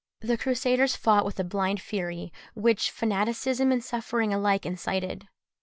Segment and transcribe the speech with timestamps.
[0.21, 5.27] The Crusaders fought with a blind fury, which fanaticism and suffering alike incited.